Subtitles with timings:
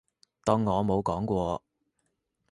[0.43, 1.63] 當我冇講過